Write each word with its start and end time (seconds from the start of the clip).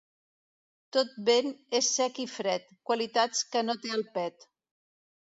Tot 0.95 1.09
vent 1.25 1.51
és 1.79 1.89
sec 1.97 2.17
i 2.23 2.25
fred, 2.35 2.65
qualitats 2.91 3.43
que 3.57 3.63
no 3.67 3.75
té 3.83 3.93
el 3.99 4.03
pet. 4.17 4.49